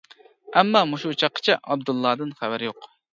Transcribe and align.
ئەمما 0.61 0.79
مۇشۇ 0.91 1.11
چاغقىچە 1.23 1.57
ئابدۇللادىن 1.59 2.33
خەۋەر 2.41 2.67
يوق. 2.67 2.89